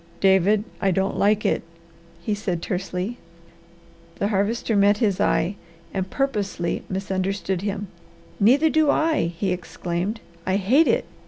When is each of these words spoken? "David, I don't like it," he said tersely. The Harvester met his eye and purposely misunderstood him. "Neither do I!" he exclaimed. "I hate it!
"David, 0.19 0.63
I 0.81 0.89
don't 0.89 1.15
like 1.15 1.45
it," 1.45 1.61
he 2.23 2.33
said 2.33 2.59
tersely. 2.63 3.19
The 4.15 4.29
Harvester 4.29 4.75
met 4.75 4.97
his 4.97 5.19
eye 5.21 5.57
and 5.93 6.09
purposely 6.09 6.81
misunderstood 6.89 7.61
him. 7.61 7.87
"Neither 8.39 8.71
do 8.71 8.89
I!" 8.89 9.25
he 9.37 9.51
exclaimed. 9.51 10.19
"I 10.43 10.55
hate 10.55 10.87
it! 10.87 11.05